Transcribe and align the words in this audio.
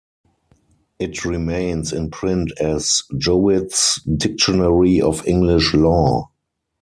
It 0.97 1.25
remains 1.25 1.93
in 1.93 2.09
print 2.09 2.53
as 2.59 3.03
"Jowitt's 3.19 4.01
Dictionary 4.01 4.99
of 4.99 5.27
English 5.27 5.75
Law". 5.75 6.31